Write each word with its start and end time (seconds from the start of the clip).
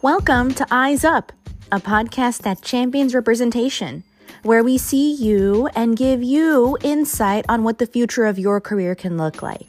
Welcome 0.00 0.54
to 0.54 0.66
Eyes 0.70 1.02
Up, 1.04 1.32
a 1.72 1.80
podcast 1.80 2.42
that 2.42 2.62
champions 2.62 3.16
representation, 3.16 4.04
where 4.44 4.62
we 4.62 4.78
see 4.78 5.12
you 5.12 5.68
and 5.74 5.96
give 5.96 6.22
you 6.22 6.78
insight 6.82 7.44
on 7.48 7.64
what 7.64 7.78
the 7.78 7.86
future 7.86 8.24
of 8.24 8.38
your 8.38 8.60
career 8.60 8.94
can 8.94 9.16
look 9.16 9.42
like. 9.42 9.66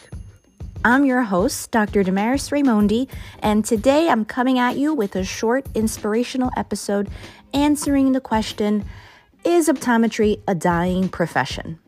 I'm 0.85 1.03
your 1.03 1.23
host, 1.23 1.71
Dr. 1.71 2.03
Damaris 2.03 2.49
Raimondi, 2.49 3.09
and 3.39 3.65
today 3.65 4.07
I'm 4.07 4.23
coming 4.23 4.59
at 4.59 4.77
you 4.77 4.93
with 4.93 5.15
a 5.15 5.23
short 5.23 5.65
inspirational 5.73 6.51
episode 6.55 7.09
answering 7.55 8.11
the 8.11 8.21
question 8.21 8.85
Is 9.43 9.67
optometry 9.67 10.41
a 10.47 10.53
dying 10.53 11.09
profession? 11.09 11.79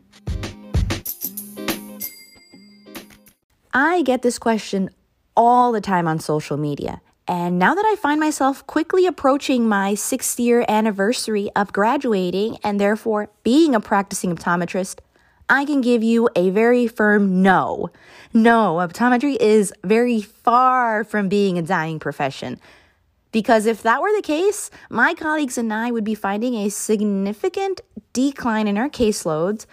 I 3.72 4.02
get 4.02 4.22
this 4.22 4.40
question 4.40 4.90
all 5.36 5.70
the 5.70 5.80
time 5.80 6.08
on 6.08 6.18
social 6.18 6.56
media 6.56 7.00
and 7.28 7.58
now 7.58 7.74
that 7.74 7.84
I 7.84 7.94
find 7.96 8.18
myself 8.18 8.66
quickly 8.66 9.06
approaching 9.06 9.68
my 9.68 9.94
sixth 9.94 10.40
year 10.40 10.64
anniversary 10.68 11.50
of 11.54 11.72
graduating 11.72 12.58
and 12.64 12.80
therefore 12.80 13.30
being 13.44 13.74
a 13.74 13.80
practicing 13.80 14.34
optometrist, 14.34 14.98
I 15.48 15.64
can 15.64 15.80
give 15.80 16.02
you 16.02 16.28
a 16.34 16.50
very 16.50 16.88
firm 16.88 17.42
no. 17.42 17.90
No, 18.32 18.76
optometry 18.76 19.36
is 19.40 19.72
very 19.84 20.20
far 20.20 21.04
from 21.04 21.28
being 21.28 21.58
a 21.58 21.62
dying 21.62 22.00
profession. 22.00 22.58
Because 23.30 23.66
if 23.66 23.82
that 23.82 24.02
were 24.02 24.14
the 24.14 24.22
case, 24.22 24.70
my 24.90 25.14
colleagues 25.14 25.56
and 25.56 25.72
I 25.72 25.90
would 25.90 26.04
be 26.04 26.14
finding 26.14 26.54
a 26.54 26.70
significant 26.70 27.80
decline 28.12 28.66
in 28.66 28.76
our 28.76 28.88
caseloads. 28.88 29.66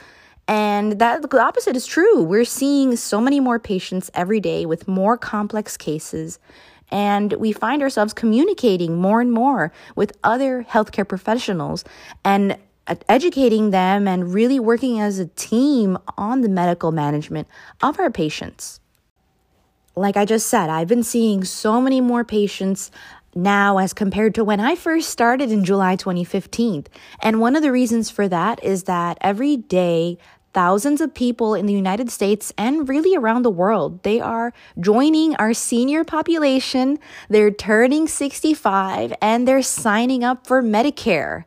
And 0.48 1.00
that 1.00 1.22
the 1.22 1.42
opposite 1.42 1.76
is 1.76 1.86
true. 1.86 2.24
We're 2.24 2.46
seeing 2.46 2.96
so 2.96 3.22
many 3.22 3.40
more 3.40 3.60
patients 3.60 4.10
every 4.14 4.40
day 4.40 4.66
with 4.66 4.88
more 4.88 5.18
complex 5.18 5.78
cases 5.78 6.40
and 6.92 7.34
we 7.34 7.52
find 7.52 7.82
ourselves 7.82 8.14
communicating 8.14 8.98
more 8.98 9.22
and 9.22 9.32
more 9.32 9.72
with 9.96 10.18
other 10.24 10.66
healthcare 10.70 11.08
professionals 11.08 11.84
and 12.24 12.58
educating 13.08 13.70
them 13.70 14.08
and 14.08 14.34
really 14.34 14.60
working 14.60 15.00
as 15.00 15.20
a 15.20 15.28
team 15.28 15.98
on 16.18 16.42
the 16.42 16.50
medical 16.50 16.92
management 16.92 17.48
of 17.82 18.00
our 18.00 18.10
patients. 18.10 18.80
Like 19.96 20.18
I 20.18 20.26
just 20.26 20.48
said, 20.48 20.70
I've 20.70 20.88
been 20.88 21.04
seeing 21.04 21.44
so 21.44 21.82
many 21.82 22.02
more 22.02 22.24
patients 22.24 22.90
now 23.36 23.78
as 23.78 23.94
compared 23.94 24.34
to 24.36 24.44
when 24.44 24.60
I 24.60 24.76
first 24.76 25.10
started 25.10 25.52
in 25.52 25.64
July 25.64 25.96
2015. 25.96 26.88
And 27.22 27.40
one 27.40 27.56
of 27.56 27.62
the 27.62 27.72
reasons 27.72 28.10
for 28.10 28.28
that 28.28 28.64
is 28.64 28.84
that 28.84 29.18
every 29.22 29.58
day 29.58 30.18
thousands 30.54 31.02
of 31.02 31.14
people 31.14 31.54
in 31.54 31.66
the 31.66 31.74
United 31.74 32.12
States 32.12 32.54
and 32.58 32.90
really 32.90 33.16
around 33.16 33.44
the 33.44 33.50
world. 33.50 34.04
They 34.04 34.20
are 34.20 34.54
joining 34.80 35.36
our 35.36 35.54
senior 35.54 36.04
population, 36.04 37.00
they're 37.30 37.52
turning 37.52 38.08
65, 38.08 39.14
and 39.22 39.48
they're 39.48 39.62
signing 39.62 40.24
up 40.24 40.48
for 40.48 40.62
Medicare. 40.62 41.46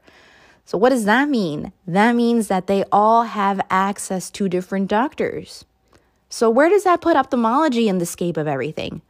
So, 0.65 0.79
what 0.79 0.91
does 0.91 1.05
that 1.05 1.29
mean? 1.29 1.73
That 1.87 2.15
means 2.15 2.49
that 2.49 2.67
they 2.67 2.85
all 2.93 3.25
have 3.25 3.61
access 3.69 4.31
to 4.31 4.49
different 4.49 4.89
doctors. 4.89 5.65
So, 6.29 6.49
where 6.49 6.69
does 6.69 6.85
that 6.85 7.01
put 7.01 7.17
ophthalmology 7.17 7.89
in 7.89 7.99
the 7.99 8.07
scape 8.07 8.37
of 8.37 8.47
everything? 8.47 9.03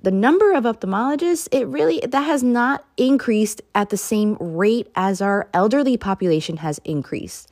The 0.00 0.10
number 0.10 0.52
of 0.52 0.64
ophthalmologists, 0.64 1.48
it 1.50 1.66
really 1.66 2.00
that 2.06 2.22
has 2.22 2.42
not 2.42 2.84
increased 2.96 3.62
at 3.74 3.90
the 3.90 3.96
same 3.96 4.36
rate 4.38 4.90
as 4.94 5.20
our 5.20 5.48
elderly 5.52 5.96
population 5.96 6.58
has 6.58 6.78
increased 6.84 7.50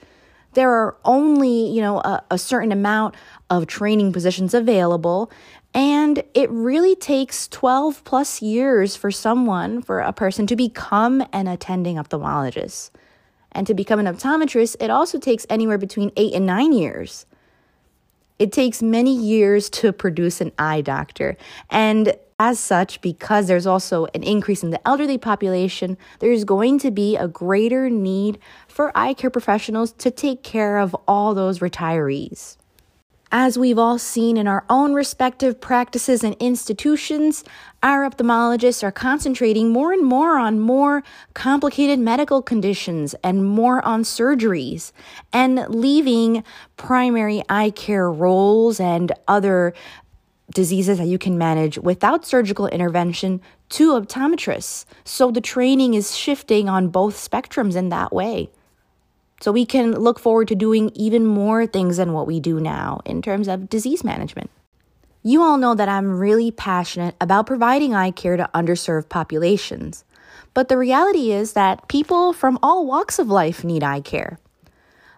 there 0.55 0.70
are 0.70 0.97
only, 1.05 1.69
you 1.70 1.81
know, 1.81 1.98
a, 1.98 2.22
a 2.31 2.39
certain 2.39 2.72
amount 2.72 3.14
of 3.50 3.67
training 3.67 4.12
positions 4.12 4.55
available. 4.55 5.31
And 5.75 6.22
it 6.34 6.50
really 6.50 6.95
takes 6.95 7.48
12 7.48 8.05
plus 8.05 8.42
years 8.42 8.95
for 8.95 9.11
someone, 9.11 9.80
for 9.80 10.00
a 10.00 10.12
person 10.12 10.47
to 10.48 10.56
become 10.56 11.25
an 11.33 11.48
attending 11.48 11.97
ophthalmologist. 11.97 12.91
And 13.52 13.67
to 13.67 13.74
become 13.74 13.98
an 13.98 14.07
optometrist, 14.07 14.77
it 14.80 14.91
also 14.91 15.18
takes 15.18 15.46
anywhere 15.51 15.79
between 15.79 16.11
eight 16.17 16.35
and 16.35 16.46
nine 16.46 16.73
years. 16.73 17.27
It 18.39 18.51
takes 18.51 18.83
many 18.83 19.14
years 19.14 19.70
to 19.70 19.92
produce 19.92 20.41
an 20.41 20.52
eye 20.58 20.80
doctor. 20.80 21.36
And 21.70 22.17
as 22.42 22.58
such, 22.58 23.01
because 23.01 23.47
there's 23.47 23.69
also 23.69 24.07
an 24.14 24.25
increase 24.25 24.64
in 24.64 24.70
the 24.70 24.89
elderly 24.89 25.17
population, 25.17 25.97
there's 26.19 26.42
going 26.42 26.77
to 26.80 26.91
be 26.91 27.17
a 27.17 27.29
greater 27.29 27.89
need 27.89 28.36
for 28.67 28.91
eye 28.97 29.14
care 29.14 29.30
professionals 29.30 29.92
to 29.92 30.11
take 30.11 30.42
care 30.42 30.79
of 30.79 30.97
all 31.07 31.35
those 31.35 31.61
retirees. 31.61 32.57
As 33.35 33.57
we've 33.57 33.79
all 33.79 33.97
seen 33.97 34.36
in 34.36 34.47
our 34.47 34.64
own 34.69 34.92
respective 34.92 35.58
practices 35.58 36.23
and 36.23 36.36
institutions, 36.39 37.45
our 37.83 38.07
ophthalmologists 38.08 38.83
are 38.83 38.92
concentrating 38.92 39.70
more 39.70 39.92
and 39.92 40.05
more 40.05 40.36
on 40.36 40.61
more 40.61 41.03
complicated 41.33 41.98
medical 41.98 42.42
conditions 42.42 43.14
and 43.24 43.47
more 43.47 43.83
on 43.86 44.03
surgeries 44.03 44.92
and 45.33 45.64
leaving 45.69 46.45
primary 46.77 47.42
eye 47.48 47.70
care 47.70 48.11
roles 48.11 48.79
and 48.79 49.13
other 49.27 49.73
diseases 50.55 50.98
that 50.98 51.07
you 51.07 51.18
can 51.18 51.39
manage 51.39 51.79
without 51.79 52.24
surgical 52.24 52.67
intervention 52.67 53.40
to 53.70 53.92
optometrists. 53.92 54.85
So 55.05 55.30
the 55.30 55.40
training 55.40 55.95
is 55.95 56.17
shifting 56.17 56.68
on 56.68 56.89
both 56.89 57.17
spectrums 57.17 57.77
in 57.77 57.89
that 57.89 58.13
way. 58.13 58.51
So 59.41 59.51
we 59.51 59.67
can 59.67 59.92
look 59.92 60.18
forward 60.20 60.48
to 60.48 60.55
doing 60.55 60.91
even 60.95 61.27
more 61.27 61.67
things 61.67 61.96
than 61.96 62.12
what 62.12 62.27
we 62.27 62.39
do 62.39 62.61
now 62.61 63.01
in 63.05 63.23
terms 63.23 63.48
of 63.48 63.68
disease 63.68 64.05
management. 64.05 64.51
You 65.24 65.42
all 65.42 65.57
know 65.57 65.74
that 65.74 65.89
I'm 65.89 66.18
really 66.18 66.51
passionate 66.51 67.14
about 67.20 67.46
providing 67.46 67.95
eye 67.95 68.11
care 68.11 68.36
to 68.36 68.51
underserved 68.55 69.08
populations. 69.08 70.05
But 70.55 70.68
the 70.68 70.79
reality 70.79 71.33
is 71.33 71.55
that 71.55 71.89
people 71.89 72.33
from 72.33 72.58
all 72.62 72.86
walks 72.86 73.18
of 73.18 73.29
life 73.29 73.64
need 73.64 73.83
eye 73.83 74.01
care. 74.01 74.39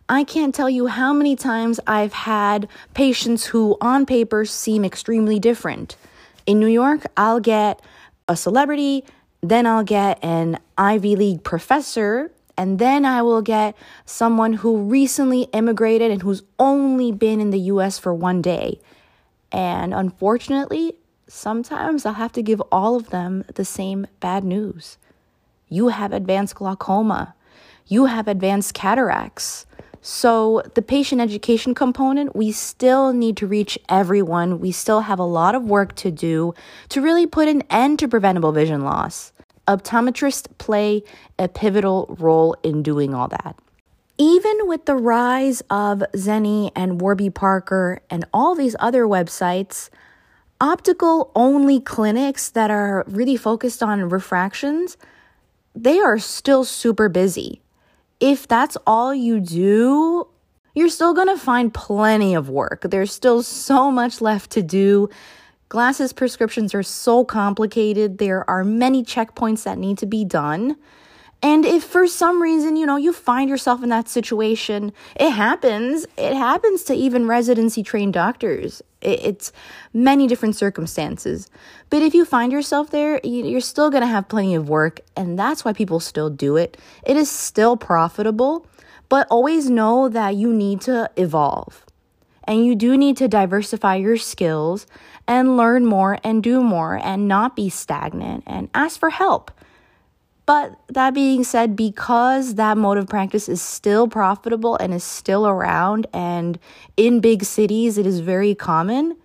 I 0.09 0.25
can't 0.25 0.55
tell 0.55 0.69
you 0.69 0.87
how 0.87 1.15
many 1.15 1.35
times 1.35 1.81
I've 1.87 2.13
had 2.13 2.69
patients 2.93 3.47
who, 3.47 3.79
on 3.81 4.05
paper, 4.05 4.45
seem 4.45 4.85
extremely 4.85 5.39
different. 5.39 5.97
In 6.45 6.61
New 6.61 6.67
York, 6.67 7.07
I'll 7.17 7.41
get 7.41 7.81
a 8.29 8.37
celebrity, 8.37 9.05
then 9.41 9.67
I'll 9.67 9.83
get 9.83 10.23
an 10.23 10.59
Ivy 10.77 11.17
League 11.17 11.43
professor, 11.43 12.31
and 12.55 12.79
then 12.79 13.07
I 13.07 13.23
will 13.23 13.41
get 13.41 13.75
someone 14.05 14.53
who 14.53 14.77
recently 14.77 15.45
immigrated 15.55 16.11
and 16.11 16.21
who's 16.21 16.43
only 16.59 17.11
been 17.11 17.41
in 17.41 17.49
the 17.49 17.61
US 17.61 17.99
for 17.99 18.13
one 18.13 18.43
day. 18.43 18.81
And 19.51 19.95
unfortunately, 19.95 20.97
sometimes 21.29 22.05
I'll 22.05 22.13
have 22.13 22.33
to 22.33 22.43
give 22.43 22.61
all 22.71 22.97
of 22.97 23.09
them 23.09 23.45
the 23.55 23.65
same 23.65 24.07
bad 24.21 24.45
news. 24.45 24.99
You 25.71 25.89
have 25.89 26.13
advanced 26.13 26.57
glaucoma, 26.57 27.35
you 27.87 28.05
have 28.05 28.29
advanced 28.29 28.75
cataracts 28.75 29.65
so, 30.07 30.61
the 30.75 30.83
patient 30.83 31.23
education 31.23 31.75
component, 31.75 32.37
we 32.37 32.53
still 32.53 33.15
need 33.15 33.39
to 33.39 33.47
reach 33.47 33.79
everyone. 33.89 34.61
We 34.61 34.71
still 34.71 35.01
have 35.01 35.19
a 35.19 35.25
lot 35.25 35.55
of 35.55 35.65
work 35.65 35.95
to 35.95 36.11
do 36.11 36.53
to 36.91 37.01
really 37.01 37.27
put 37.27 37.49
an 37.49 37.63
end 37.71 38.01
to 38.01 38.09
preventable 38.09 38.53
vision 38.53 38.83
loss. 38.83 39.33
Optometrists 39.67 40.47
play 40.59 41.05
a 41.39 41.49
pivotal 41.49 42.15
role 42.19 42.55
in 42.63 42.83
doing 42.83 43.15
all 43.15 43.29
that. 43.29 43.57
Even 44.19 44.69
with 44.69 44.85
the 44.85 44.95
rise 44.95 45.63
of 45.71 46.03
Zenni 46.15 46.71
and 46.77 47.01
Warby 47.01 47.31
Parker 47.31 48.03
and 48.11 48.27
all 48.31 48.55
these 48.55 48.77
other 48.81 49.05
websites, 49.05 49.89
optical 50.61 51.33
only 51.35 51.81
clinics 51.81 52.51
that 52.51 52.71
are 52.71 53.05
really 53.09 53.39
focused 53.39 53.83
on 53.83 54.07
refractions, 54.11 54.99
they 55.75 55.99
are 55.99 56.19
still 56.19 56.63
super 56.63 57.09
busy 57.09 57.63
if 58.25 58.49
that's 58.49 58.79
all 58.87 59.15
you 59.15 59.39
do, 59.39 60.27
you're 60.75 60.89
still 60.89 61.13
going 61.13 61.29
to 61.29 61.37
find 61.37 61.75
plenty 61.75 62.35
of 62.35 62.49
work. 62.49 62.87
There's 62.89 63.13
still 63.13 63.43
so 63.43 63.91
much 63.91 64.23
left 64.23 64.51
to 64.53 64.63
do. 64.63 65.11
Glasses 65.69 66.15
prescriptions 66.15 66.75
are 66.75 66.83
so 66.83 67.27
complicated. 67.27 68.17
There 68.17 68.49
are 68.49 68.65
many 68.65 69.05
checkpoints 69.05 69.65
that 69.65 69.77
need 69.77 69.99
to 69.99 70.07
be 70.07 70.25
done. 70.25 70.77
And 71.45 71.67
if 71.67 71.85
for 71.85 72.07
some 72.07 72.41
reason, 72.41 72.75
you 72.75 72.87
know, 72.87 72.97
you 72.97 73.13
find 73.13 73.51
yourself 73.51 73.83
in 73.83 73.91
that 73.91 74.09
situation, 74.09 74.95
it 75.15 75.29
happens. 75.29 76.07
It 76.17 76.33
happens 76.35 76.85
to 76.85 76.95
even 76.95 77.29
residency 77.29 77.83
trained 77.83 78.15
doctors. 78.15 78.81
It's 79.03 79.53
many 79.93 80.27
different 80.27 80.57
circumstances. 80.57 81.51
But 81.91 82.01
if 82.01 82.15
you 82.15 82.25
find 82.25 82.51
yourself 82.51 82.91
there, 82.91 83.21
you're 83.23 83.61
still 83.61 83.91
going 83.91 84.01
to 84.01 84.07
have 84.07 84.27
plenty 84.27 84.55
of 84.55 84.71
work. 84.71 85.01
And 85.19 85.39
that's 85.39 85.67
why 85.67 85.75
people 85.75 86.01
still 86.01 86.31
do 86.31 86.57
it. 86.57 86.79
It 87.05 87.19
is 87.19 87.31
still 87.31 87.77
profitable, 87.77 88.67
but 89.11 89.27
always 89.29 89.69
know 89.69 90.09
that 90.09 90.37
you 90.37 90.51
need 90.51 90.81
to 90.83 91.11
evolve. 91.19 91.85
And 92.45 92.65
you 92.65 92.75
do 92.75 92.97
need 92.97 93.19
to 93.19 93.29
diversify 93.29 93.97
your 93.97 94.17
skills 94.17 94.87
and 95.29 95.59
learn 95.59 95.85
more 95.85 96.19
and 96.25 96.43
do 96.43 96.63
more 96.63 96.99
and 97.05 97.29
not 97.29 97.55
be 97.55 97.69
stagnant 97.69 98.45
and 98.47 98.71
ask 98.73 98.99
for 98.99 99.11
help. 99.11 99.51
But 100.47 100.79
that 100.89 101.15
being 101.15 101.43
said, 101.43 101.75
because 101.75 102.57
that 102.57 102.77
mode 102.77 102.99
of 102.99 103.09
practice 103.09 103.49
is 103.49 103.63
still 103.63 104.09
profitable 104.09 104.77
and 104.77 104.93
is 104.93 105.05
still 105.05 105.47
around, 105.47 106.07
and 106.13 106.59
in 106.97 107.21
big 107.21 107.45
cities 107.45 107.97
it 107.97 108.07
is 108.07 108.21
very 108.21 108.55
common, 108.55 109.17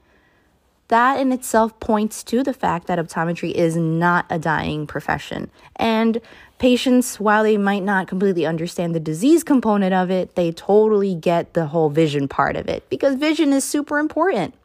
that 0.88 1.20
in 1.20 1.32
itself 1.32 1.78
points 1.80 2.24
to 2.24 2.42
the 2.42 2.54
fact 2.54 2.88
that 2.88 2.98
optometry 2.98 3.52
is 3.52 3.76
not 3.76 4.26
a 4.30 4.40
dying 4.40 4.88
profession. 4.88 5.52
And 5.76 6.20
patients, 6.58 7.20
while 7.20 7.44
they 7.44 7.58
might 7.58 7.84
not 7.84 8.08
completely 8.08 8.46
understand 8.46 8.96
the 8.96 9.00
disease 9.00 9.44
component 9.44 9.94
of 9.94 10.10
it, 10.10 10.36
they 10.36 10.52
totally 10.52 11.16
get 11.16 11.54
the 11.54 11.68
whole 11.68 11.90
vision 11.90 12.28
part 12.28 12.56
of 12.56 12.68
it 12.68 12.90
because 12.90 13.16
vision 13.16 13.54
is 13.54 13.64
super 13.64 14.00
important. 14.00 14.56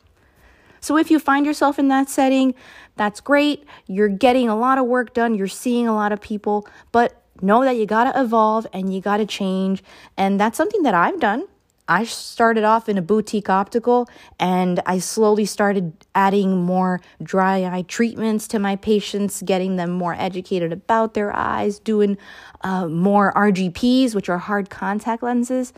So 0.84 0.98
if 0.98 1.10
you 1.10 1.18
find 1.18 1.46
yourself 1.46 1.78
in 1.78 1.88
that 1.88 2.10
setting, 2.10 2.54
that's 2.96 3.18
great. 3.18 3.64
You're 3.86 4.10
getting 4.10 4.50
a 4.50 4.54
lot 4.56 4.76
of 4.76 4.84
work 4.84 5.14
done, 5.14 5.34
you're 5.34 5.48
seeing 5.48 5.88
a 5.88 5.94
lot 5.94 6.12
of 6.12 6.20
people, 6.20 6.68
but 6.92 7.22
know 7.40 7.64
that 7.64 7.78
you 7.78 7.86
got 7.86 8.12
to 8.12 8.20
evolve 8.20 8.66
and 8.70 8.92
you 8.92 9.00
got 9.00 9.16
to 9.16 9.24
change. 9.24 9.82
And 10.18 10.38
that's 10.38 10.58
something 10.58 10.82
that 10.82 10.92
I've 10.92 11.18
done. 11.18 11.46
I 11.88 12.04
started 12.04 12.64
off 12.64 12.86
in 12.86 12.98
a 12.98 13.02
boutique 13.02 13.48
optical 13.48 14.10
and 14.38 14.80
I 14.84 14.98
slowly 14.98 15.46
started 15.46 15.94
adding 16.14 16.62
more 16.62 17.00
dry 17.22 17.64
eye 17.64 17.86
treatments 17.88 18.46
to 18.48 18.58
my 18.58 18.76
patients, 18.76 19.40
getting 19.40 19.76
them 19.76 19.90
more 19.90 20.12
educated 20.12 20.70
about 20.70 21.14
their 21.14 21.34
eyes, 21.34 21.78
doing 21.78 22.18
uh, 22.60 22.88
more 22.88 23.32
RGPs, 23.32 24.14
which 24.14 24.28
are 24.28 24.38
hard 24.38 24.68
contact 24.68 25.22
lenses. 25.22 25.72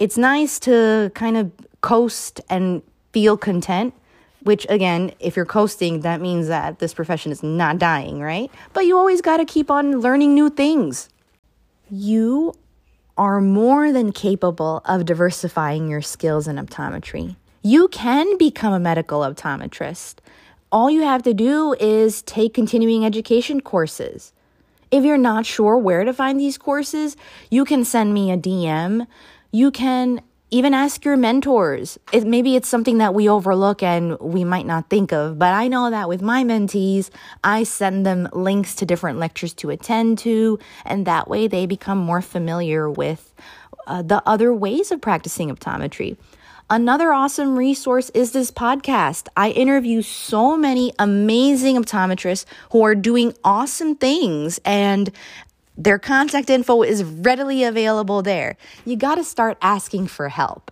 It's 0.00 0.18
nice 0.18 0.58
to 0.60 1.12
kind 1.14 1.36
of 1.36 1.52
coast 1.82 2.40
and 2.50 2.82
feel 3.12 3.36
content, 3.36 3.94
which 4.42 4.66
again, 4.68 5.12
if 5.20 5.36
you're 5.36 5.46
coasting, 5.46 6.00
that 6.00 6.20
means 6.20 6.48
that 6.48 6.78
this 6.78 6.94
profession 6.94 7.32
is 7.32 7.42
not 7.42 7.78
dying, 7.78 8.20
right? 8.20 8.50
But 8.72 8.86
you 8.86 8.96
always 8.96 9.20
got 9.20 9.38
to 9.38 9.44
keep 9.44 9.70
on 9.70 10.00
learning 10.00 10.34
new 10.34 10.50
things. 10.50 11.08
You 11.90 12.54
are 13.16 13.40
more 13.40 13.92
than 13.92 14.12
capable 14.12 14.80
of 14.84 15.04
diversifying 15.04 15.88
your 15.88 16.00
skills 16.00 16.48
in 16.48 16.56
optometry. 16.56 17.36
You 17.62 17.88
can 17.88 18.38
become 18.38 18.72
a 18.72 18.80
medical 18.80 19.20
optometrist. 19.20 20.16
All 20.72 20.90
you 20.90 21.02
have 21.02 21.22
to 21.24 21.34
do 21.34 21.74
is 21.78 22.22
take 22.22 22.54
continuing 22.54 23.04
education 23.04 23.60
courses. 23.60 24.32
If 24.90 25.04
you're 25.04 25.18
not 25.18 25.44
sure 25.44 25.76
where 25.76 26.04
to 26.04 26.12
find 26.12 26.40
these 26.40 26.56
courses, 26.56 27.16
you 27.50 27.64
can 27.64 27.84
send 27.84 28.14
me 28.14 28.32
a 28.32 28.38
DM. 28.38 29.06
You 29.52 29.70
can 29.70 30.22
even 30.50 30.74
ask 30.74 31.04
your 31.04 31.16
mentors. 31.16 31.98
It, 32.12 32.26
maybe 32.26 32.56
it's 32.56 32.68
something 32.68 32.98
that 32.98 33.14
we 33.14 33.28
overlook 33.28 33.82
and 33.82 34.18
we 34.18 34.44
might 34.44 34.66
not 34.66 34.90
think 34.90 35.12
of, 35.12 35.38
but 35.38 35.52
I 35.52 35.68
know 35.68 35.90
that 35.90 36.08
with 36.08 36.22
my 36.22 36.42
mentees, 36.44 37.10
I 37.44 37.62
send 37.62 38.04
them 38.04 38.28
links 38.32 38.74
to 38.76 38.86
different 38.86 39.18
lectures 39.18 39.54
to 39.54 39.70
attend 39.70 40.18
to, 40.18 40.58
and 40.84 41.06
that 41.06 41.28
way 41.28 41.46
they 41.46 41.66
become 41.66 41.98
more 41.98 42.22
familiar 42.22 42.90
with 42.90 43.32
uh, 43.86 44.02
the 44.02 44.22
other 44.26 44.52
ways 44.52 44.90
of 44.90 45.00
practicing 45.00 45.54
optometry. 45.54 46.16
Another 46.72 47.12
awesome 47.12 47.58
resource 47.58 48.10
is 48.10 48.30
this 48.30 48.52
podcast. 48.52 49.26
I 49.36 49.50
interview 49.50 50.02
so 50.02 50.56
many 50.56 50.92
amazing 51.00 51.76
optometrists 51.76 52.44
who 52.70 52.82
are 52.84 52.94
doing 52.94 53.34
awesome 53.42 53.96
things 53.96 54.60
and 54.64 55.10
their 55.76 55.98
contact 55.98 56.50
info 56.50 56.82
is 56.82 57.04
readily 57.04 57.64
available 57.64 58.22
there. 58.22 58.56
You 58.84 58.96
got 58.96 59.14
to 59.16 59.24
start 59.24 59.58
asking 59.62 60.08
for 60.08 60.28
help. 60.28 60.70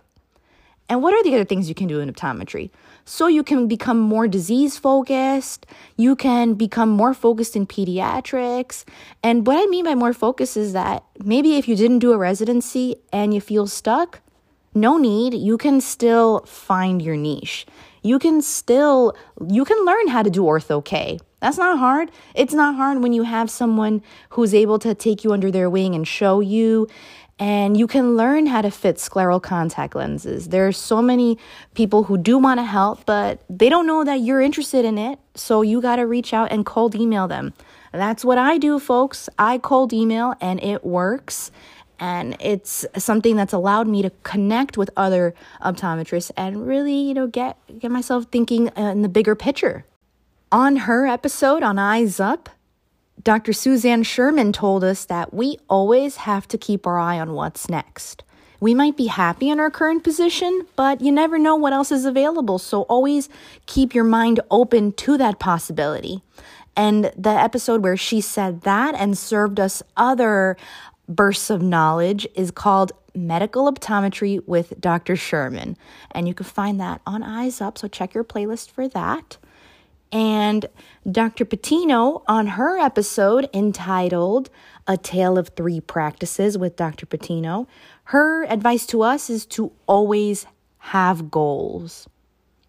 And 0.89 1.03
what 1.03 1.13
are 1.13 1.23
the 1.23 1.35
other 1.35 1.45
things 1.45 1.69
you 1.69 1.75
can 1.75 1.87
do 1.87 1.99
in 1.99 2.11
optometry? 2.11 2.71
So 3.05 3.27
you 3.27 3.43
can 3.43 3.67
become 3.67 3.99
more 3.99 4.27
disease 4.27 4.77
focused, 4.77 5.65
you 5.97 6.15
can 6.15 6.55
become 6.55 6.89
more 6.89 7.13
focused 7.13 7.55
in 7.55 7.67
pediatrics. 7.67 8.85
And 9.23 9.45
what 9.45 9.57
I 9.57 9.65
mean 9.67 9.85
by 9.85 9.95
more 9.95 10.13
focused 10.13 10.57
is 10.57 10.73
that 10.73 11.03
maybe 11.23 11.57
if 11.57 11.67
you 11.67 11.75
didn't 11.75 11.99
do 11.99 12.11
a 12.11 12.17
residency 12.17 12.95
and 13.13 13.33
you 13.33 13.41
feel 13.41 13.67
stuck, 13.67 14.21
no 14.73 14.97
need, 14.97 15.33
you 15.33 15.57
can 15.57 15.81
still 15.81 16.41
find 16.45 17.01
your 17.01 17.15
niche. 17.15 17.65
You 18.01 18.19
can 18.19 18.41
still 18.41 19.15
you 19.47 19.65
can 19.65 19.83
learn 19.85 20.07
how 20.07 20.23
to 20.23 20.29
do 20.29 20.43
ortho 20.43 20.83
K 20.83 21.19
that's 21.41 21.57
not 21.57 21.79
hard. 21.79 22.11
It's 22.35 22.53
not 22.53 22.75
hard 22.75 23.01
when 23.01 23.13
you 23.13 23.23
have 23.23 23.49
someone 23.49 24.01
who's 24.31 24.53
able 24.53 24.79
to 24.79 24.93
take 24.93 25.23
you 25.23 25.31
under 25.31 25.51
their 25.51 25.69
wing 25.69 25.95
and 25.95 26.07
show 26.07 26.39
you. 26.39 26.87
And 27.39 27.77
you 27.77 27.87
can 27.87 28.17
learn 28.17 28.47
how 28.47 28.61
to 28.61 28.69
fit 28.69 28.97
scleral 28.97 29.41
contact 29.41 29.95
lenses. 29.95 30.49
There 30.49 30.67
are 30.67 30.73
so 30.73 31.01
many 31.01 31.37
people 31.73 32.03
who 32.03 32.17
do 32.17 32.37
want 32.37 32.59
to 32.59 32.65
help, 32.65 33.05
but 33.05 33.41
they 33.49 33.69
don't 33.69 33.87
know 33.87 34.03
that 34.03 34.19
you're 34.19 34.41
interested 34.41 34.83
in 34.83 34.97
it. 34.97 35.19
So 35.35 35.61
you 35.61 35.79
got 35.81 35.95
to 35.95 36.01
reach 36.05 36.33
out 36.33 36.51
and 36.51 36.65
cold 36.65 36.95
email 36.95 37.29
them. 37.29 37.53
That's 37.93 38.25
what 38.25 38.37
I 38.37 38.57
do, 38.57 38.77
folks. 38.77 39.29
I 39.39 39.57
cold 39.57 39.93
email 39.93 40.35
and 40.41 40.61
it 40.61 40.83
works. 40.83 41.49
And 41.97 42.35
it's 42.41 42.85
something 42.97 43.37
that's 43.37 43.53
allowed 43.53 43.87
me 43.87 44.01
to 44.01 44.09
connect 44.23 44.77
with 44.77 44.89
other 44.97 45.33
optometrists 45.61 46.31
and 46.35 46.67
really, 46.67 46.95
you 46.95 47.13
know, 47.13 47.27
get 47.27 47.57
get 47.77 47.91
myself 47.91 48.25
thinking 48.31 48.69
uh, 48.77 48.91
in 48.91 49.01
the 49.01 49.09
bigger 49.09 49.35
picture. 49.35 49.85
On 50.51 50.77
her 50.77 51.05
episode 51.05 51.61
on 51.61 51.77
Eyes 51.77 52.19
Up, 52.19 52.49
Dr. 53.21 53.53
Suzanne 53.53 54.01
Sherman 54.01 54.51
told 54.51 54.83
us 54.83 55.05
that 55.05 55.31
we 55.31 55.59
always 55.69 56.15
have 56.15 56.47
to 56.47 56.57
keep 56.57 56.87
our 56.87 56.97
eye 56.97 57.19
on 57.19 57.33
what's 57.33 57.69
next. 57.69 58.23
We 58.59 58.73
might 58.73 58.97
be 58.97 59.05
happy 59.05 59.49
in 59.49 59.59
our 59.59 59.69
current 59.69 60.03
position, 60.03 60.65
but 60.75 61.01
you 61.01 61.11
never 61.11 61.37
know 61.37 61.55
what 61.55 61.71
else 61.71 61.91
is 61.91 62.03
available, 62.03 62.57
so 62.57 62.81
always 62.83 63.29
keep 63.67 63.93
your 63.93 64.03
mind 64.03 64.39
open 64.49 64.91
to 64.93 65.19
that 65.19 65.37
possibility. 65.37 66.23
And 66.75 67.11
the 67.15 67.29
episode 67.29 67.83
where 67.83 67.97
she 67.97 68.19
said 68.19 68.61
that 68.61 68.95
and 68.95 69.15
served 69.15 69.59
us 69.59 69.83
other 69.97 70.57
bursts 71.07 71.51
of 71.51 71.61
knowledge 71.61 72.27
is 72.33 72.49
called 72.49 72.91
Medical 73.13 73.71
Optometry 73.71 74.41
with 74.47 74.81
Dr. 74.81 75.15
Sherman. 75.15 75.77
And 76.09 76.27
you 76.27 76.33
can 76.33 76.47
find 76.47 76.79
that 76.79 77.01
on 77.05 77.21
Eyes 77.21 77.61
Up, 77.61 77.77
so 77.77 77.87
check 77.87 78.15
your 78.15 78.23
playlist 78.23 78.71
for 78.71 78.87
that. 78.87 79.37
And 80.11 80.65
Dr. 81.09 81.45
Patino, 81.45 82.23
on 82.27 82.47
her 82.47 82.77
episode 82.79 83.49
entitled 83.53 84.49
A 84.87 84.97
Tale 84.97 85.37
of 85.37 85.49
Three 85.49 85.79
Practices 85.79 86.57
with 86.57 86.75
Dr. 86.75 87.05
Patino, 87.05 87.67
her 88.05 88.45
advice 88.45 88.85
to 88.87 89.03
us 89.03 89.29
is 89.29 89.45
to 89.47 89.71
always 89.85 90.47
have 90.79 91.29
goals. 91.29 92.07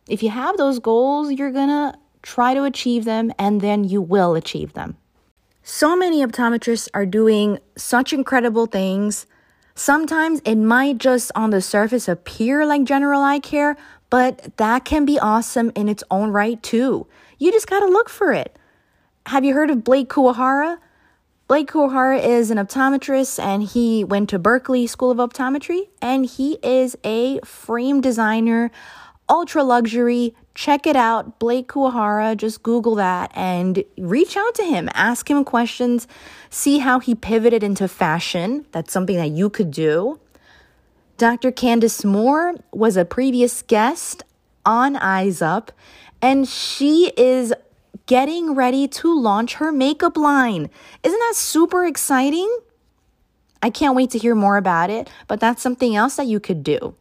If 0.08 0.22
you 0.22 0.30
have 0.30 0.56
those 0.56 0.78
goals, 0.80 1.32
you're 1.32 1.52
going 1.52 1.68
to 1.68 1.94
try 2.22 2.52
to 2.52 2.64
achieve 2.64 3.04
them 3.04 3.32
and 3.38 3.60
then 3.60 3.84
you 3.84 4.02
will 4.02 4.34
achieve 4.34 4.74
them. 4.74 4.96
So 5.62 5.96
many 5.96 6.24
optometrists 6.24 6.88
are 6.94 7.06
doing 7.06 7.58
such 7.76 8.12
incredible 8.12 8.66
things. 8.66 9.26
Sometimes 9.74 10.40
it 10.44 10.56
might 10.56 10.98
just 10.98 11.30
on 11.34 11.50
the 11.50 11.62
surface 11.62 12.08
appear 12.08 12.66
like 12.66 12.84
general 12.84 13.22
eye 13.22 13.38
care, 13.38 13.76
but 14.10 14.56
that 14.56 14.84
can 14.84 15.04
be 15.04 15.18
awesome 15.18 15.70
in 15.74 15.88
its 15.88 16.02
own 16.10 16.30
right 16.30 16.62
too. 16.62 17.06
You 17.40 17.50
just 17.50 17.66
got 17.66 17.80
to 17.80 17.86
look 17.86 18.10
for 18.10 18.32
it. 18.32 18.54
Have 19.24 19.46
you 19.46 19.54
heard 19.54 19.70
of 19.70 19.82
Blake 19.82 20.10
Kuwahara? 20.10 20.76
Blake 21.48 21.70
Kuwahara 21.70 22.22
is 22.22 22.50
an 22.50 22.58
optometrist 22.58 23.42
and 23.42 23.62
he 23.62 24.04
went 24.04 24.28
to 24.28 24.38
Berkeley 24.38 24.86
School 24.86 25.10
of 25.10 25.16
Optometry 25.16 25.88
and 26.02 26.26
he 26.26 26.58
is 26.62 26.98
a 27.02 27.40
frame 27.40 28.02
designer, 28.02 28.70
ultra 29.26 29.64
luxury. 29.64 30.34
Check 30.54 30.86
it 30.86 30.96
out, 30.96 31.38
Blake 31.38 31.68
Kuwahara. 31.68 32.36
Just 32.36 32.62
Google 32.62 32.94
that 32.96 33.32
and 33.34 33.84
reach 33.96 34.36
out 34.36 34.54
to 34.56 34.62
him. 34.62 34.90
Ask 34.92 35.30
him 35.30 35.42
questions. 35.42 36.06
See 36.50 36.80
how 36.80 37.00
he 37.00 37.14
pivoted 37.14 37.62
into 37.62 37.88
fashion. 37.88 38.66
That's 38.72 38.92
something 38.92 39.16
that 39.16 39.30
you 39.30 39.48
could 39.48 39.70
do. 39.70 40.20
Dr. 41.16 41.50
Candice 41.52 42.04
Moore 42.04 42.56
was 42.70 42.98
a 42.98 43.06
previous 43.06 43.62
guest 43.62 44.24
on 44.66 44.96
Eyes 44.96 45.40
Up 45.40 45.72
and 46.22 46.46
she 46.46 47.12
is 47.16 47.52
getting 48.06 48.54
ready 48.54 48.88
to 48.88 49.18
launch 49.18 49.54
her 49.54 49.70
makeup 49.70 50.16
line. 50.16 50.68
Isn't 51.02 51.18
that 51.18 51.36
super 51.36 51.86
exciting? 51.86 52.58
I 53.62 53.70
can't 53.70 53.94
wait 53.94 54.10
to 54.10 54.18
hear 54.18 54.34
more 54.34 54.56
about 54.56 54.90
it, 54.90 55.08
but 55.28 55.40
that's 55.40 55.62
something 55.62 55.94
else 55.94 56.16
that 56.16 56.26
you 56.26 56.40
could 56.40 56.64
do. 56.64 56.94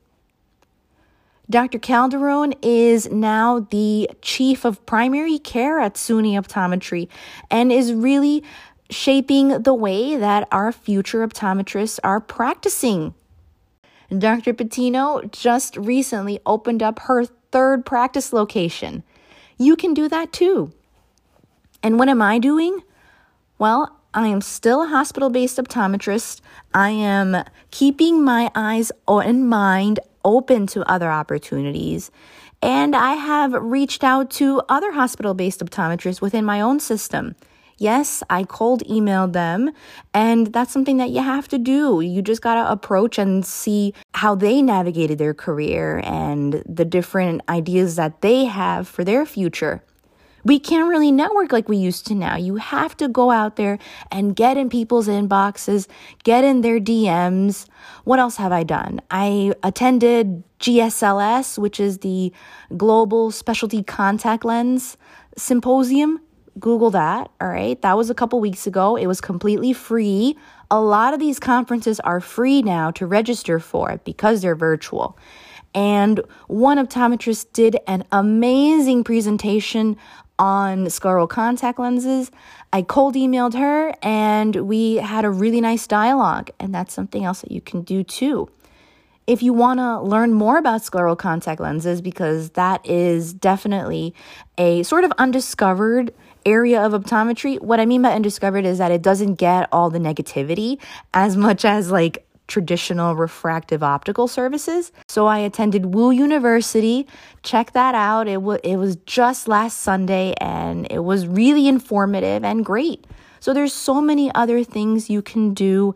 Dr. 1.50 1.80
Calderon 1.80 2.54
is 2.62 3.10
now 3.10 3.62
the 3.72 4.10
chief 4.22 4.66
of 4.66 4.86
primary 4.86 5.40
care 5.40 5.80
at 5.80 5.96
SUNY 5.96 6.34
Optometry 6.40 7.08
and 7.50 7.72
is 7.72 7.92
really 7.92 8.44
shaping 8.92 9.64
the 9.64 9.74
way 9.74 10.16
that 10.16 10.48
our 10.52 10.72
future 10.72 11.28
optometrists 11.28 12.00
are 12.04 12.20
practicing. 12.20 13.16
Dr. 14.16 14.54
Patino 14.54 15.22
just 15.32 15.76
recently 15.78 16.40
opened 16.46 16.84
up 16.84 17.00
her 17.00 17.26
third 17.26 17.86
practice 17.86 18.32
location. 18.32 19.04
You 19.60 19.76
can 19.76 19.94
do 19.94 20.08
that 20.08 20.32
too. 20.32 20.72
And 21.84 22.00
what 22.00 22.10
am 22.10 22.22
I 22.22 22.40
doing? 22.40 22.80
Well, 23.58 23.98
I 24.14 24.28
am 24.28 24.42
still 24.42 24.84
a 24.84 24.88
hospital 24.88 25.30
based 25.30 25.58
optometrist. 25.58 26.42
I 26.74 26.90
am 26.90 27.44
keeping 27.70 28.24
my 28.24 28.52
eyes 28.56 28.92
and 29.08 29.50
mind 29.50 30.00
open 30.24 30.66
to 30.68 30.90
other 30.90 31.12
opportunities. 31.12 32.10
And 32.62 32.96
I 32.96 33.14
have 33.14 33.54
reached 33.54 34.04
out 34.04 34.32
to 34.32 34.62
other 34.70 34.94
hospital 34.94 35.34
based 35.34 35.64
optometrists 35.64 36.22
within 36.22 36.46
my 36.46 36.62
own 36.62 36.80
system. 36.80 37.36
Yes, 37.80 38.22
I 38.30 38.44
cold 38.44 38.84
emailed 38.90 39.32
them, 39.32 39.72
and 40.14 40.48
that's 40.48 40.74
something 40.74 40.98
that 40.98 41.12
you 41.12 41.22
have 41.22 41.48
to 41.48 41.58
do. 41.58 42.02
You 42.02 42.22
just 42.22 42.42
got 42.42 42.56
to 42.56 42.70
approach 42.70 43.18
and 43.18 43.46
see 43.46 43.94
how 44.14 44.36
they 44.36 44.62
navigated 44.62 45.18
their 45.18 45.34
career 45.34 46.02
and 46.04 46.62
the 46.68 46.84
different 46.84 47.42
ideas 47.48 47.96
that 47.96 48.20
they 48.20 48.46
have 48.46 48.86
for 48.86 49.06
their 49.06 49.26
future. 49.26 49.82
We 50.44 50.60
can't 50.60 50.90
really 50.90 51.12
network 51.12 51.54
like 51.54 51.70
we 51.70 51.78
used 51.78 52.06
to 52.08 52.16
now. 52.16 52.36
You 52.36 52.58
have 52.58 52.98
to 52.98 53.08
go 53.08 53.32
out 53.32 53.56
there 53.56 53.78
and 54.12 54.36
get 54.36 54.58
in 54.58 54.70
people's 54.70 55.08
inboxes, 55.08 55.88
get 56.24 56.44
in 56.44 56.62
their 56.62 56.80
DMs. 56.80 57.66
What 58.04 58.20
else 58.20 58.38
have 58.38 58.52
I 58.52 58.64
done? 58.64 59.00
I 59.10 59.54
attended 59.64 60.44
GSLS, 60.60 61.58
which 61.58 61.80
is 61.80 62.00
the 62.00 62.34
Global 62.76 63.32
Specialty 63.32 63.84
Contact 63.84 64.44
Lens 64.44 64.98
Symposium. 65.38 66.20
Google 66.60 66.92
that. 66.92 67.32
All 67.40 67.48
right. 67.48 67.82
That 67.82 67.98
was 67.98 68.10
a 68.10 68.16
couple 68.16 68.40
weeks 68.40 68.68
ago. 68.68 68.96
It 68.96 69.08
was 69.08 69.22
completely 69.22 69.74
free. 69.74 70.38
A 70.72 70.80
lot 70.80 71.14
of 71.14 71.20
these 71.20 71.40
conferences 71.40 72.00
are 72.02 72.20
free 72.20 72.62
now 72.62 72.92
to 72.92 73.06
register 73.06 73.60
for 73.60 74.00
because 74.04 74.42
they're 74.42 74.56
virtual. 74.56 75.18
And 75.74 76.22
one 76.48 76.78
optometrist 76.78 77.54
did 77.54 77.78
an 77.88 78.04
amazing 78.12 79.04
presentation 79.04 79.98
on 80.40 80.86
scleral 80.86 81.30
contact 81.30 81.80
lenses. 81.80 82.32
I 82.72 82.82
cold 82.82 83.16
emailed 83.16 83.54
her 83.56 83.94
and 84.02 84.56
we 84.56 84.96
had 84.96 85.26
a 85.26 85.30
really 85.30 85.62
nice 85.62 85.86
dialogue. 85.86 86.50
And 86.60 86.74
that's 86.74 86.94
something 86.94 87.26
else 87.26 87.42
that 87.42 87.52
you 87.52 87.62
can 87.62 87.82
do 87.82 88.04
too. 88.04 88.50
If 89.28 89.44
you 89.44 89.54
want 89.54 89.80
to 89.80 90.02
learn 90.02 90.34
more 90.34 90.58
about 90.58 90.82
scleral 90.82 91.16
contact 91.16 91.62
lenses, 91.62 92.02
because 92.02 92.52
that 92.52 92.84
is 92.84 93.32
definitely 93.32 94.16
a 94.58 94.82
sort 94.82 95.04
of 95.04 95.12
undiscovered 95.20 96.12
area 96.46 96.82
of 96.82 96.94
optometry. 96.94 97.60
What 97.62 97.80
I 97.80 97.86
mean 97.86 98.02
by 98.02 98.14
undiscovered 98.14 98.66
is 98.66 98.78
that 98.78 98.92
it 98.92 99.02
doesn't 99.02 99.36
get 99.36 99.70
all 99.72 99.90
the 99.90 100.00
negativity 100.00 100.80
as 101.14 101.38
much 101.38 101.66
as 101.66 101.92
like 101.92 102.26
traditional 102.48 103.16
refractive 103.16 103.84
optical 103.84 104.28
services. 104.28 104.92
So 105.08 105.28
I 105.28 105.40
attended 105.40 105.94
Wu 105.94 106.12
University. 106.12 107.08
Check 107.44 107.74
that 107.74 107.96
out. 107.96 108.28
It, 108.28 108.36
w- 108.36 108.60
it 108.64 108.78
was 108.78 108.96
just 109.06 109.48
last 109.48 109.80
Sunday 109.80 110.34
and 110.42 110.88
it 110.92 111.00
was 111.00 111.28
really 111.28 111.68
informative 111.68 112.44
and 112.44 112.66
great. 112.66 113.06
So 113.40 113.54
there's 113.54 113.74
so 113.74 114.02
many 114.02 114.34
other 114.34 114.64
things 114.64 115.10
you 115.10 115.22
can 115.22 115.54
do 115.54 115.96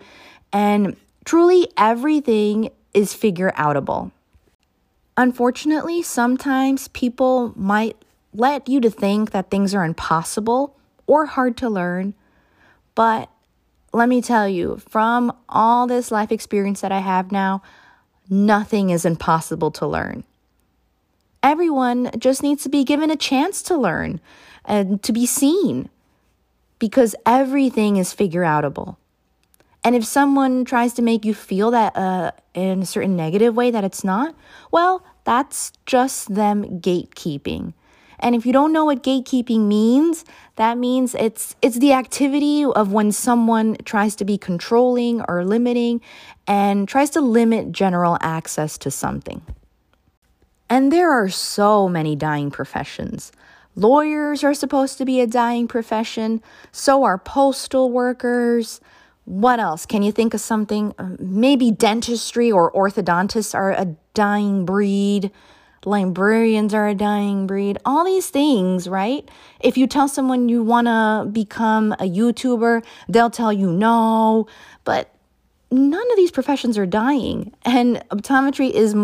and 0.54 0.96
truly 1.26 1.68
everything 1.76 2.70
is 2.94 3.14
figure 3.14 3.52
outable. 3.58 4.12
Unfortunately, 5.18 6.02
sometimes 6.02 6.88
people 6.90 7.54
might 7.56 7.98
let 8.34 8.68
you 8.68 8.80
to 8.82 8.90
think 8.90 9.32
that 9.32 9.50
things 9.50 9.74
are 9.74 9.84
impossible 9.84 10.78
or 11.08 11.26
hard 11.26 11.58
to 11.58 11.70
learn. 11.70 12.14
But 12.96 13.30
let 13.94 14.10
me 14.10 14.22
tell 14.22 14.48
you, 14.48 14.82
from 14.90 15.36
all 15.48 15.88
this 15.88 16.12
life 16.12 16.32
experience 16.32 16.82
that 16.82 16.92
I 16.92 17.00
have 17.00 17.32
now, 17.32 17.62
nothing 18.30 18.90
is 18.90 19.06
impossible 19.06 19.72
to 19.72 19.88
learn. 19.88 20.24
Everyone 21.42 22.10
just 22.18 22.42
needs 22.42 22.64
to 22.64 22.70
be 22.70 22.84
given 22.84 23.12
a 23.12 23.16
chance 23.16 23.62
to 23.64 23.78
learn 23.78 24.22
and 24.66 25.04
to 25.04 25.12
be 25.12 25.26
seen 25.26 25.90
because 26.80 27.16
everything 27.26 27.98
is 27.98 28.14
figure 28.14 28.44
outable. 28.44 28.96
And 29.84 29.96
if 29.96 30.06
someone 30.06 30.64
tries 30.64 30.94
to 30.94 31.02
make 31.02 31.26
you 31.26 31.34
feel 31.34 31.72
that 31.72 31.96
uh, 31.98 32.32
in 32.54 32.84
a 32.84 32.86
certain 32.86 33.18
negative 33.18 33.56
way 33.56 33.70
that 33.70 33.84
it's 33.84 34.04
not, 34.04 34.34
well, 34.72 35.06
that's 35.26 35.74
just 35.86 36.34
them 36.34 36.80
gatekeeping. 36.80 37.74
And 38.20 38.36
if 38.36 38.46
you 38.46 38.54
don't 38.54 38.72
know 38.72 38.86
what 38.86 39.04
gatekeeping 39.04 39.68
means, 39.68 40.26
that 40.56 40.78
means 40.78 41.16
it's 41.16 41.56
it's 41.62 41.80
the 41.80 41.94
activity 41.94 42.64
of 42.64 42.92
when 42.92 43.12
someone 43.12 43.76
tries 43.86 44.16
to 44.18 44.26
be 44.26 44.38
controlling 44.38 45.22
or 45.28 45.44
limiting 45.44 46.02
and 46.48 46.88
tries 46.88 47.10
to 47.12 47.22
limit 47.22 47.72
general 47.72 48.18
access 48.22 48.78
to 48.80 48.92
something. 48.92 49.42
And 50.70 50.92
there 50.92 51.12
are 51.12 51.30
so 51.30 51.88
many 51.88 52.16
dying 52.16 52.50
professions. 52.50 53.32
Lawyers 53.76 54.44
are 54.44 54.54
supposed 54.54 54.98
to 55.00 55.06
be 55.06 55.20
a 55.20 55.28
dying 55.28 55.68
profession, 55.68 56.42
so 56.72 57.04
are 57.04 57.18
postal 57.18 57.92
workers. 57.92 58.80
What 59.26 59.60
else? 59.60 59.86
Can 59.86 60.04
you 60.04 60.12
think 60.12 60.34
of 60.34 60.42
something? 60.42 60.94
Maybe 61.18 61.72
dentistry 61.72 62.52
or 62.52 62.72
orthodontists 62.72 63.56
are 63.56 63.72
a 63.72 63.96
dying 64.14 64.66
breed 64.66 65.32
librarians 65.86 66.74
are 66.74 66.88
a 66.88 66.96
dying 66.96 67.48
breed, 67.48 67.78
all 67.86 68.06
these 68.06 68.30
things, 68.30 68.88
right? 68.88 69.30
If 69.60 69.78
you 69.78 69.88
tell 69.88 70.08
someone 70.08 70.50
you 70.50 70.64
want 70.64 70.88
to 70.88 71.30
become 71.32 71.94
a 71.94 72.10
YouTuber, 72.10 72.84
they'll 73.10 73.30
tell 73.30 73.54
you 73.54 73.72
no, 73.72 74.48
but 74.84 75.14
none 75.72 76.12
of 76.12 76.16
these 76.18 76.32
professions 76.32 76.78
are 76.78 76.86
dying. 76.86 77.54
And 77.66 78.04
optometry 78.10 78.72
is 78.72 78.96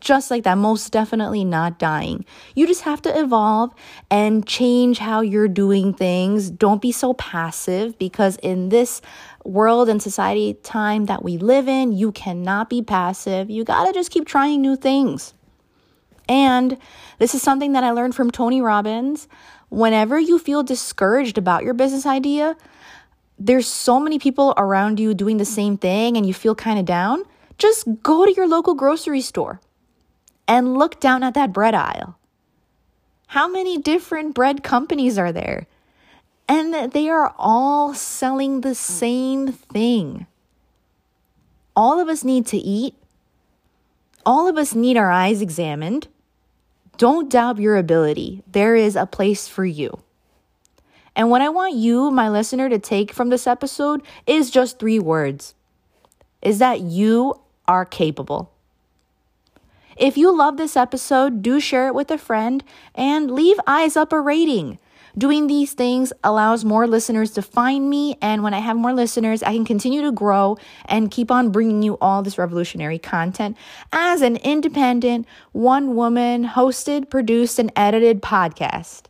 just 0.00 0.30
like 0.30 0.44
that, 0.44 0.58
most 0.58 0.90
definitely 0.92 1.44
not 1.44 1.78
dying. 1.78 2.24
You 2.54 2.66
just 2.66 2.82
have 2.82 3.02
to 3.02 3.18
evolve 3.18 3.74
and 4.10 4.46
change 4.46 4.98
how 4.98 5.20
you're 5.20 5.48
doing 5.48 5.92
things. 5.92 6.50
Don't 6.50 6.80
be 6.80 6.92
so 6.92 7.14
passive 7.14 7.98
because 7.98 8.36
in 8.36 8.68
this 8.68 9.00
world 9.44 9.88
and 9.88 10.02
society 10.02 10.54
time 10.62 11.06
that 11.06 11.22
we 11.22 11.38
live 11.38 11.68
in, 11.68 11.92
you 11.92 12.12
cannot 12.12 12.70
be 12.70 12.82
passive. 12.82 13.50
You 13.50 13.64
got 13.64 13.86
to 13.86 13.92
just 13.92 14.10
keep 14.10 14.26
trying 14.26 14.62
new 14.62 14.76
things. 14.76 15.34
And 16.28 16.78
this 17.18 17.34
is 17.34 17.42
something 17.42 17.72
that 17.72 17.84
I 17.84 17.90
learned 17.90 18.14
from 18.14 18.30
Tony 18.30 18.60
Robbins. 18.60 19.28
Whenever 19.68 20.18
you 20.18 20.38
feel 20.38 20.62
discouraged 20.62 21.38
about 21.38 21.64
your 21.64 21.74
business 21.74 22.06
idea, 22.06 22.56
there's 23.38 23.66
so 23.66 23.98
many 23.98 24.18
people 24.18 24.54
around 24.56 25.00
you 25.00 25.14
doing 25.14 25.36
the 25.36 25.44
same 25.44 25.76
thing 25.76 26.16
and 26.16 26.24
you 26.26 26.32
feel 26.32 26.54
kind 26.54 26.78
of 26.78 26.84
down, 26.84 27.24
just 27.58 27.86
go 28.02 28.24
to 28.24 28.32
your 28.32 28.48
local 28.48 28.74
grocery 28.74 29.20
store 29.20 29.60
and 30.46 30.76
look 30.76 31.00
down 31.00 31.22
at 31.22 31.34
that 31.34 31.52
bread 31.52 31.74
aisle. 31.74 32.16
How 33.28 33.48
many 33.48 33.78
different 33.78 34.34
bread 34.34 34.62
companies 34.62 35.18
are 35.18 35.32
there? 35.32 35.66
And 36.48 36.92
they 36.92 37.08
are 37.08 37.34
all 37.38 37.94
selling 37.94 38.60
the 38.60 38.74
same 38.74 39.50
thing. 39.50 40.26
All 41.74 41.98
of 41.98 42.08
us 42.08 42.22
need 42.22 42.46
to 42.46 42.58
eat. 42.58 42.94
All 44.24 44.46
of 44.46 44.56
us 44.56 44.74
need 44.74 44.96
our 44.96 45.10
eyes 45.10 45.42
examined. 45.42 46.08
Don't 46.96 47.30
doubt 47.30 47.58
your 47.58 47.76
ability. 47.76 48.42
There 48.50 48.76
is 48.76 48.96
a 48.96 49.06
place 49.06 49.48
for 49.48 49.64
you. 49.64 49.98
And 51.16 51.30
what 51.30 51.42
I 51.42 51.48
want 51.48 51.74
you, 51.74 52.10
my 52.10 52.28
listener, 52.28 52.68
to 52.68 52.78
take 52.78 53.12
from 53.12 53.28
this 53.28 53.46
episode 53.46 54.02
is 54.26 54.50
just 54.50 54.78
three 54.78 54.98
words 54.98 55.54
is 56.42 56.58
that 56.58 56.80
you 56.80 57.40
are 57.66 57.84
capable. 57.84 58.52
If 59.96 60.16
you 60.16 60.36
love 60.36 60.56
this 60.56 60.76
episode, 60.76 61.40
do 61.40 61.58
share 61.58 61.88
it 61.88 61.94
with 61.94 62.10
a 62.10 62.18
friend 62.18 62.62
and 62.94 63.30
leave 63.30 63.58
Eyes 63.66 63.96
Up 63.96 64.12
a 64.12 64.20
rating. 64.20 64.78
Doing 65.16 65.46
these 65.46 65.74
things 65.74 66.12
allows 66.24 66.64
more 66.64 66.88
listeners 66.88 67.30
to 67.32 67.42
find 67.42 67.88
me. 67.88 68.16
And 68.20 68.42
when 68.42 68.52
I 68.52 68.58
have 68.58 68.76
more 68.76 68.92
listeners, 68.92 69.44
I 69.44 69.52
can 69.52 69.64
continue 69.64 70.02
to 70.02 70.10
grow 70.10 70.56
and 70.86 71.10
keep 71.10 71.30
on 71.30 71.52
bringing 71.52 71.82
you 71.82 71.96
all 72.00 72.22
this 72.22 72.36
revolutionary 72.36 72.98
content 72.98 73.56
as 73.92 74.22
an 74.22 74.36
independent, 74.38 75.26
one 75.52 75.94
woman 75.94 76.44
hosted, 76.44 77.10
produced, 77.10 77.60
and 77.60 77.70
edited 77.76 78.22
podcast. 78.22 79.02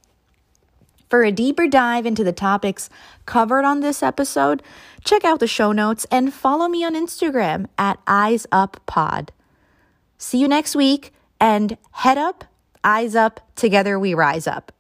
For 1.09 1.23
a 1.23 1.33
deeper 1.33 1.69
dive 1.69 2.05
into 2.05 2.25
the 2.25 2.33
topics 2.33 2.91
covered 3.25 3.65
on 3.65 3.81
this 3.81 4.03
episode, 4.03 4.63
check 5.05 5.25
out 5.25 5.41
the 5.41 5.47
show 5.47 5.73
notes 5.73 6.05
and 6.11 6.35
follow 6.35 6.69
me 6.69 6.85
on 6.85 6.95
Instagram 6.95 7.67
at 7.79 7.99
Eyes 8.07 8.47
Up 8.53 8.81
Pod. 8.85 9.33
See 10.19 10.39
you 10.39 10.49
next 10.49 10.75
week 10.77 11.15
and 11.41 11.79
head 11.93 12.19
up, 12.19 12.45
eyes 12.83 13.15
up, 13.15 13.41
together 13.55 13.99
we 13.99 14.13
rise 14.13 14.47
up. 14.47 14.73